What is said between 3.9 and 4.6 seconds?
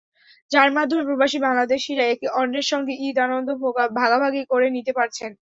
ভাগাভাগি